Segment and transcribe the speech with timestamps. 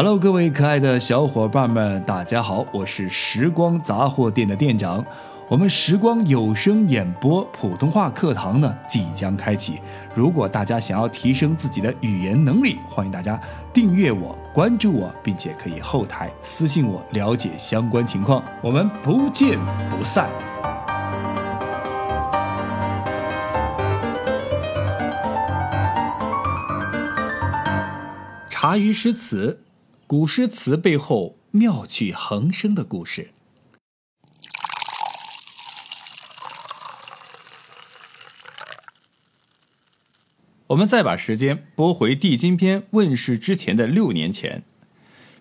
[0.00, 5.04] Hello，各位可爱的小伙伴们，大家好，我是时光杂货店的店长。
[5.48, 9.80] 我们时光有声演播普通话课堂呢即将开启。
[10.14, 13.40] 如果大家想要提升自己的语言能力，欢迎大家
[13.72, 18.40] 订阅我、关注我，并且可以后台私信我了解相关情况。
[18.62, 19.58] 我们不见
[19.90, 20.28] 不散。
[28.48, 29.58] 茶余诗词，
[30.08, 33.32] 古诗词背后妙趣横生的故事。
[40.68, 44.62] 我们再把时间拨回《地经篇》问世之前的六年前，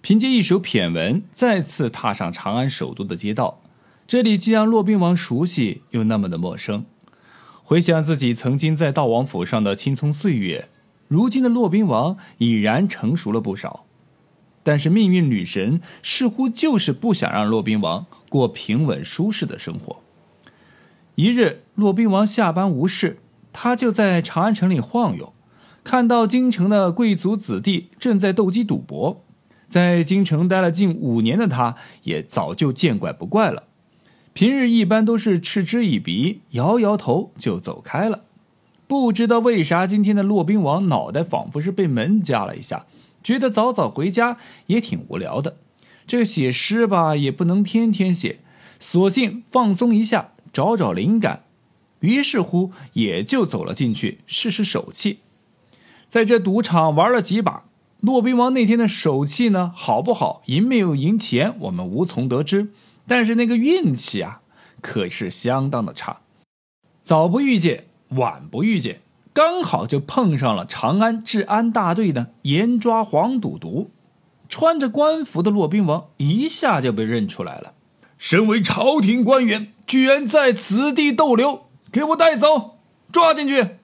[0.02, 3.62] 凭借一首骈文，再次踏上长安首都的街道。
[4.06, 6.86] 这里既让骆宾王熟悉，又那么的陌生。
[7.64, 10.68] 回想自己曾经在道王府上的青葱岁月，
[11.08, 13.86] 如今的骆宾王已然成熟了不少。
[14.68, 20.02] 但是命运女神似乎就是不想让骆宾王过平稳舒适的生活。
[21.16, 23.20] 一日，骆宾王下班无事。
[23.54, 25.32] 他就在长安城里晃悠，
[25.86, 29.24] 看到京城的贵族子弟正在斗鸡赌博。
[29.68, 33.64] 在京城待了近五年的他，也早就见怪不怪了。
[34.34, 38.24] 平日一般都是嗤之以鼻，摇摇头就走开了。
[38.86, 42.86] 不知道为啥，今天的骆宾王脑袋仿佛是被门夹了一下，
[43.28, 45.58] 觉得早早回家也挺无聊的。
[46.06, 48.40] 这写诗吧，也不能天天写，
[48.80, 51.44] 索性放松一下，找找灵感。
[52.00, 55.20] 于是乎，也就走了进去试试手气。
[56.08, 57.66] 在这赌场玩了几把，
[58.00, 62.70] 骆宾王那天的手气呢，好不好，赢没有赢钱，我们无从得知。
[63.06, 64.40] 但是那个运气啊，
[64.80, 66.22] 可是相当的差。
[67.02, 69.02] 早不遇见，晚不遇见，
[69.38, 73.92] 刚好就碰上了长安治安大队的严抓黄赌毒。
[74.50, 77.74] 穿着官服的骆宾王一下就被认出来了，
[78.18, 81.68] 身为朝廷官员，居然在此地逗留。
[81.92, 82.80] 给我带走，
[83.12, 83.78] 抓进去！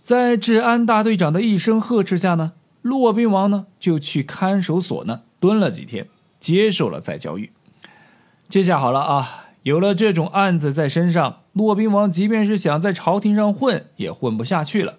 [0.00, 6.08] 在治安大队长的一声呵斥下呢，骆宾王呢就去看守所呢蹲了几天，
[6.40, 7.52] 接受了再教育。
[8.48, 14.98] 这下好了啊，有了这种案子在身上，骆宾王即便是想在朝廷上混，也混不下去了。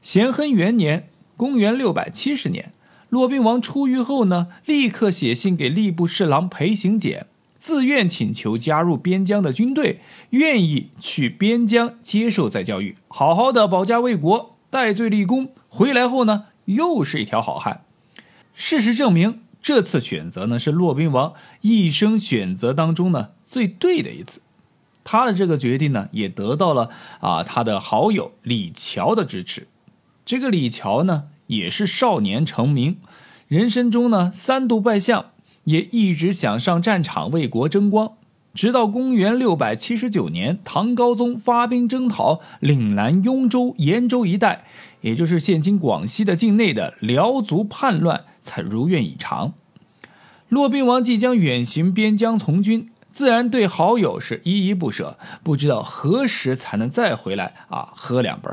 [0.00, 2.72] 咸亨元年（公元六百七十年），
[3.10, 7.26] 骆宾王出狱后呢，立刻写信给吏部侍郎裴行俭。
[7.58, 10.00] 自愿请求加入边疆的军队，
[10.30, 15.50] 愿意去边疆接受再教育，好好的保家卫国、戴罪立功。
[15.68, 17.82] 回来后呢，又是一条好汉。
[18.54, 24.42] 事实证明，这次选择呢是骆宾王一生选择当中呢最对的一次。
[25.04, 26.90] 他的这个决定呢，也得到了
[27.20, 29.68] 啊他的好友李峤的支持。
[30.24, 32.98] 这个李峤呢，也是少年成名，
[33.48, 35.26] 人生中呢三度拜相。
[35.64, 38.14] 也一直想上战场为国争光，
[38.52, 44.64] 直到公元六百七十九年，唐高宗发兵征讨岭南雍州、延州一带，
[45.02, 49.54] 也就是现今广西的境内的辽族叛乱，才如愿以偿。
[50.48, 58.50] 骆宾王即将远行边疆从军，自然对好友是依依不舍，不知道何时才能再回来啊，喝两杯。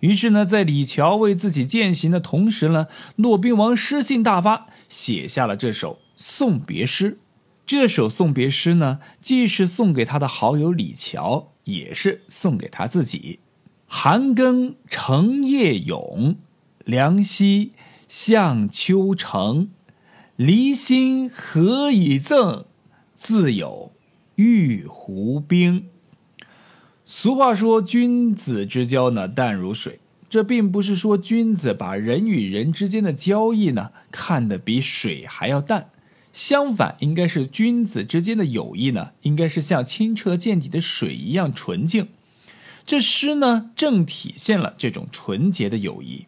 [0.00, 6.00] 于是呢，在李峤为自己践行的同时呢，骆宾王诗兴大发，写下了这首。
[6.16, 7.18] 送别诗，
[7.64, 13.38] 这首送别诗呢，既是送给他的好友李峤，也是送给他自己。
[13.86, 16.36] 寒更成夜咏，
[16.84, 17.72] 凉溪
[18.10, 19.70] 向秋城。
[20.34, 22.64] 离心何以赠？
[23.14, 23.92] 自有
[24.34, 25.86] 玉壶冰。
[27.04, 30.00] 俗话说，君子之交呢，淡如水。
[30.28, 35.90] 这并不是说君子把人与人之间的交易呢，看得比水还要淡。
[36.32, 42.08] 相反，应该是君子之间的友谊呢，应该是像清澈见底的水一样纯净。
[42.84, 46.26] 这诗呢，正体现了这种纯洁的友谊。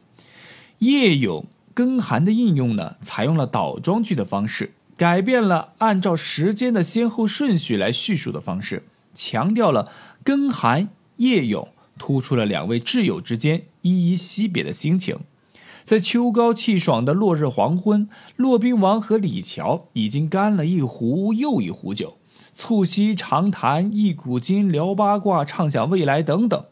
[0.79, 8.85] 夜咏更寒的应用呢，采用了倒装句的方式，改变了按照时间的先后顺序来叙述的方式，
[9.15, 9.91] 强调了
[10.23, 15.19] 更寒夜咏，突出了两位挚友之间依依惜别的心情。
[15.85, 22.19] 在秋高气爽的落日黄昏，骆宾王和李峤已经干了一壶又一壶酒，
[22.53, 26.65] 促膝长谈，一古今，聊八卦，畅想未来等等。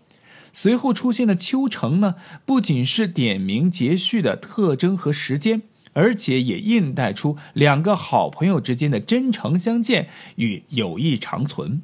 [0.52, 5.62] 随后出现的秋城呢，不仅是点名节序的特征和时间，
[5.92, 11.82] 而且也印带出两个好朋友之间的真诚相见与友谊长存。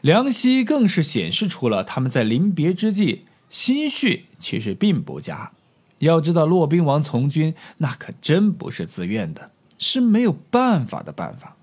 [0.00, 5.52] 梁溪更是显示出了他们在临别之际心绪其实并不佳。
[6.00, 11.56] 要知道，骆宾王从军那可真不是自愿的，是没有办法的办法。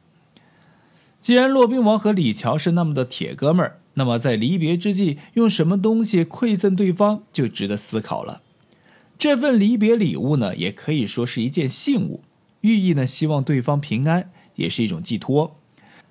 [1.21, 8.41] 既然骆宾王和李乔是那么的铁哥们儿，那么在离别之际，用什么东西馈赠对方就值得思考了。
[9.19, 12.23] 这份离别礼物呢，也可以说是一件信物，
[12.61, 15.55] 寓意呢希望对方平安，也是一种寄托。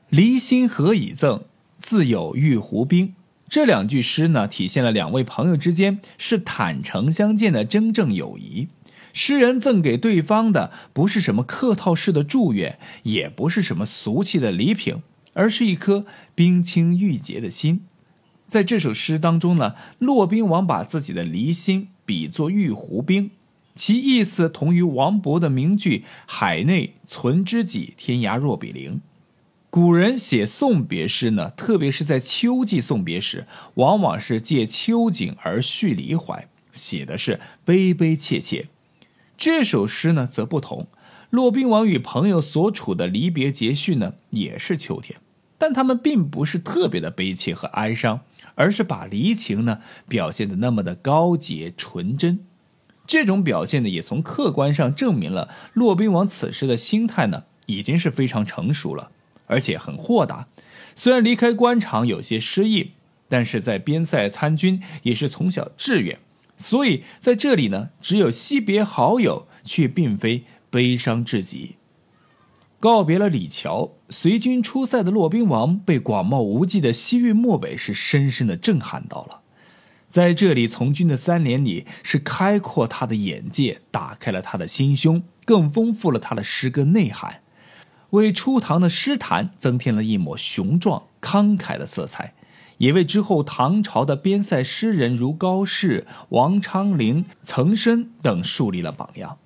[0.08, 1.42] 离心何以赠？
[1.76, 3.14] 自有玉壶冰。
[3.48, 8.68] 这两句诗呢，体现了两位朋友之间是坦诚相见的真正友谊。
[9.12, 15.02] 诗人赠给对方的不是什么客套式的祝愿，也不是什么俗气的礼品，
[15.34, 17.82] 而是一颗冰清玉洁的心。
[18.46, 23.30] 在这首诗当中呢，骆宾王把自己的离心比作玉壶冰，
[23.76, 29.00] 其意思同于王勃的名句“海内存知己，天涯若比邻”。
[29.70, 38.66] 古人写送别诗呢，特别是在秋季送别时，往往是借秋景而叙离怀，写的是悲悲切切。
[39.40, 40.86] 这首诗呢则不同，
[41.30, 45.18] 骆宾王与朋友所处的离别节序呢也是秋天，
[45.56, 48.20] 但他们并不是特别的悲切和哀伤，
[48.54, 52.40] 而是把离情呢表现的那么的高洁纯真。
[53.06, 59.10] 这种表现呢，也从客观上证明了骆宾王此时的心态呢已经是非常成熟了。
[59.46, 60.48] 而且很豁达，
[60.94, 62.92] 虽然离开官场有些失意，
[63.30, 66.18] 但是在边塞参军也是从小志愿，
[66.60, 71.76] 所以在这里呢，只有惜别好友，却并非悲伤至极。
[72.78, 79.40] 告别了李峤，随军出塞的骆宾王被广袤无际的西域漠北是深深的震撼到了，
[80.08, 87.40] 在这里从军的三年里，是开阔他的眼界，打开了他的心胸，更丰富了他的诗歌内涵。
[88.10, 92.34] 为初唐的诗坛增添了一抹雄壮慷慨的色彩，
[92.80, 99.38] 也为之后唐朝的边塞诗人如高适、王昌龄、岑参等树立了榜样。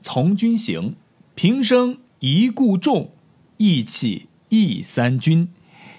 [0.00, 0.94] 从军行，
[1.34, 3.12] 平生一顾众，
[3.56, 5.48] 意气忆三军。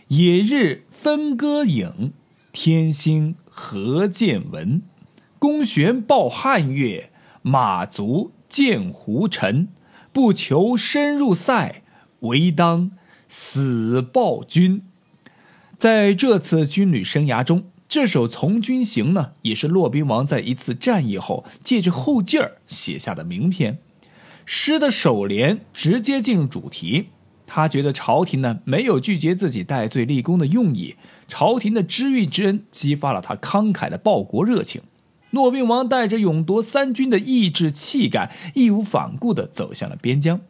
[0.10, 2.14] 野日分歌影，
[2.52, 4.84] 天星何见闻？
[5.40, 7.10] 弓弦抱汉乐，
[7.42, 9.70] 马足见胡尘。
[10.14, 11.82] 不求深入塞，
[12.20, 12.92] 唯当
[13.28, 14.84] 死报君。
[15.82, 23.80] 在这次军旅生涯中，这首《从军行》呢，也是骆宾王在一次战役后借着后劲儿写下的名篇。
[24.46, 27.08] 诗的首联直接进入主题，
[27.48, 30.98] 他觉得朝廷呢没有拒绝自己戴罪立功的用意，
[31.28, 34.84] 朝廷的知遇之恩激发了他慷慨的报国热情。
[35.32, 40.42] 骆宾王带着勇夺三军的意志气概，义无反顾地走向了边疆。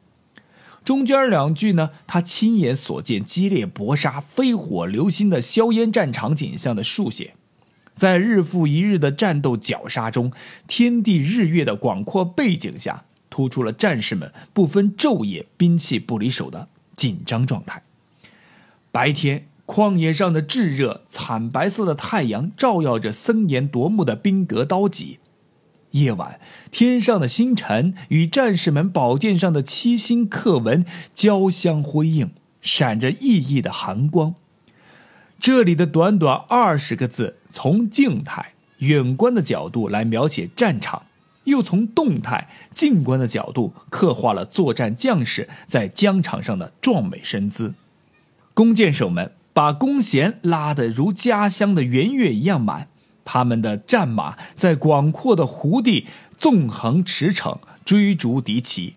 [0.83, 7.35] 中间两句呢，他亲眼所见激烈搏杀、飞火流星的硝烟战场景象的书写，
[7.93, 10.31] 在日复一日的战斗绞杀中，
[10.67, 17.83] 天地日月的广阔背景下，突出了战士们不分昼夜、兵器不离手的紧张状态。
[18.91, 19.47] 白天。
[19.67, 25.19] 旷野上的炙热，惨白色的太阳照耀着森严夺目的兵戈刀戟；
[25.91, 26.39] 夜晚，
[26.71, 34.35] 天上的星辰与战士们宝剑上的七星刻纹交相辉映，闪着熠熠的寒光。
[35.39, 41.03] 这里的短短二十个字，从静态远观的角度来描写战场，
[41.45, 47.73] 又从动态近观的角度刻画了作战将士在疆场上的壮美身姿。
[48.53, 49.33] 弓箭手们。
[49.53, 52.87] 把弓弦拉得如家乡的圆月一样满，
[53.33, 56.05] 他们的战马在广阔的湖地
[56.37, 58.95] 纵横驰骋，追逐敌骑。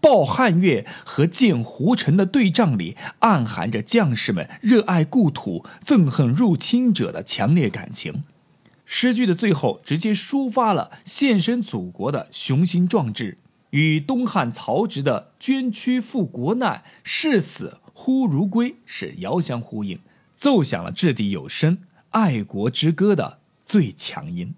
[0.00, 8.24] 报汉月和见胡尘的对仗里，暗含着将士们热爱故土、憎恨入侵者的强烈感情。
[8.86, 13.36] 诗句的最后，直接抒发了献身祖国的雄心壮志，
[13.68, 17.80] 与东汉曹植的“捐躯赴国难，视死”。
[17.92, 19.98] 忽如归是遥相呼应，
[20.34, 21.76] 奏响了掷地有声
[22.10, 23.37] 爱国之歌的
[23.68, 24.54] 最强音。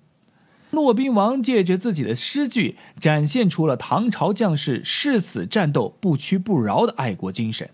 [0.71, 7.69] 骆宾王借着自己的诗句，展现出了唐朝将士誓死战斗、不屈不挠的爱国精神。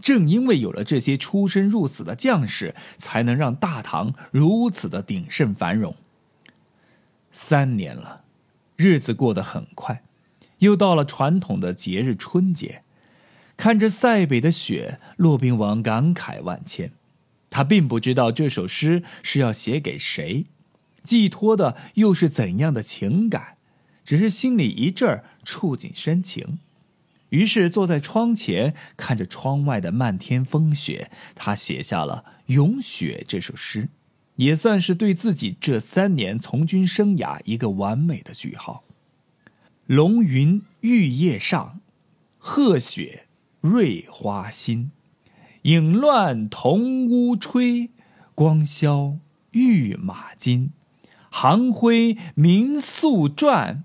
[0.00, 5.96] 正因为有了这些出生入死的将士，才能让大唐如此的鼎盛繁荣。
[7.32, 8.22] 三年了，
[8.76, 10.04] 日子过得很快，
[10.58, 12.82] 又到了传统的节日春节。
[13.56, 16.92] 看着塞北的雪，骆宾王感慨万千。
[17.50, 20.46] 他并不知道这首诗是要写给谁，
[21.04, 23.56] 寄托的又是怎样的情感，
[24.04, 26.58] 只是心里一阵儿触景生情。
[27.30, 32.24] 于是坐在窗前，看着窗外的漫天风雪，他写下了
[32.54, 33.90] 《咏雪》这首诗，
[34.36, 38.84] 也算是对自己这三年从军生涯一个完美的句号。
[39.84, 41.80] 龙云玉叶上，
[42.38, 43.26] 鹤雪
[43.60, 44.90] 瑞花新。
[45.62, 47.90] 影乱铜屋吹，
[48.34, 49.18] 光消
[49.50, 50.70] 玉马金。
[51.30, 53.84] 行徽明素传，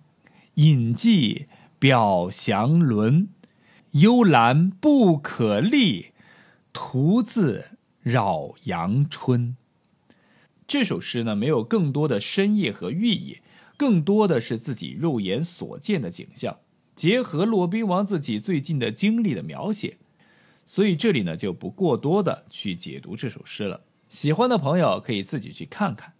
[0.55, 1.47] 隐迹
[1.79, 3.29] 表祥伦。
[3.91, 6.13] 幽兰不可立，
[6.71, 9.55] 徒自扰阳春。
[10.65, 13.37] 这首诗呢，没有更多的深意和寓意，
[13.77, 16.57] 更多的是自己肉眼所见的景象，
[16.95, 19.97] 结合骆宾王自己最近的经历的描写，
[20.65, 23.81] 所以这里呢就不过多的去解读这首诗了。
[24.09, 26.12] 喜欢的朋友可以自己去看看。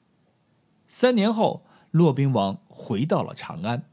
[0.93, 3.89] 三年后，骆宾王回到了长安，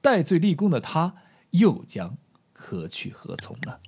[0.00, 1.16] 戴罪立功的他，
[1.50, 2.18] 又将
[2.52, 3.80] 何去何从呢？